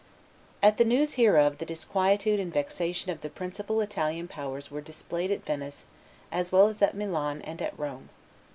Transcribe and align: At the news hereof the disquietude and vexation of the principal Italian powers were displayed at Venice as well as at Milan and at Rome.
At 0.63 0.77
the 0.77 0.83
news 0.83 1.13
hereof 1.13 1.59
the 1.59 1.63
disquietude 1.67 2.39
and 2.39 2.51
vexation 2.51 3.11
of 3.11 3.21
the 3.21 3.29
principal 3.29 3.81
Italian 3.81 4.27
powers 4.27 4.71
were 4.71 4.81
displayed 4.81 5.29
at 5.29 5.45
Venice 5.45 5.85
as 6.31 6.51
well 6.51 6.65
as 6.67 6.81
at 6.81 6.95
Milan 6.97 7.39
and 7.43 7.61
at 7.61 7.77
Rome. 7.77 8.09